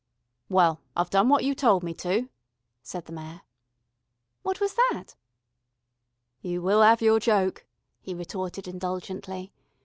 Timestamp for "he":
8.01-8.15